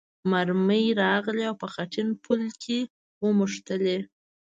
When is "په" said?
1.61-1.67